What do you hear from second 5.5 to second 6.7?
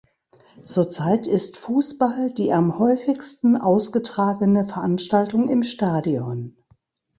Stadion.